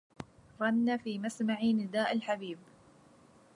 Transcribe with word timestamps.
رن 0.61 0.97
في 0.97 1.19
مسمعي 1.19 1.73
نداء 1.73 2.13
الحبيب 2.13 2.57